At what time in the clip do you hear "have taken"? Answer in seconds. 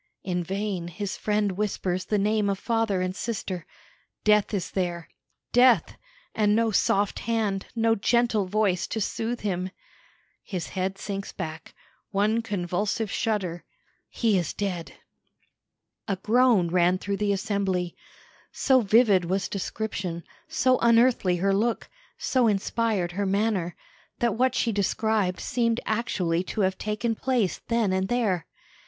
26.61-27.13